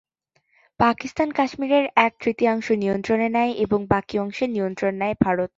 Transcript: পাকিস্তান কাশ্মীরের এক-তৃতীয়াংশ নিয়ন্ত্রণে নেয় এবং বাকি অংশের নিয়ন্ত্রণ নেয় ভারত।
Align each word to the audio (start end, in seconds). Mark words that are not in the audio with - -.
পাকিস্তান 0.79 1.29
কাশ্মীরের 1.31 1.85
এক-তৃতীয়াংশ 1.97 2.67
নিয়ন্ত্রণে 2.81 3.27
নেয় 3.29 3.51
এবং 3.65 3.79
বাকি 3.87 4.15
অংশের 4.19 4.49
নিয়ন্ত্রণ 4.49 4.93
নেয় 4.95 5.15
ভারত। 5.21 5.49